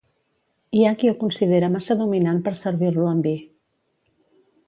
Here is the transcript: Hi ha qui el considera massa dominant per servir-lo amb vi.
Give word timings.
Hi 0.77 0.79
ha 0.85 0.93
qui 1.01 1.09
el 1.11 1.17
considera 1.23 1.69
massa 1.75 1.97
dominant 2.01 2.41
per 2.47 2.55
servir-lo 2.63 3.05
amb 3.13 3.27
vi. 3.31 3.37